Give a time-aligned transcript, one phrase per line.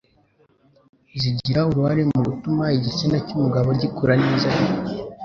[1.19, 4.49] zigira uruhare mu gutuma igitsina cy'umugabo gikura neza,